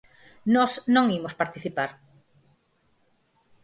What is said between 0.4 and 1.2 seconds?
Nós non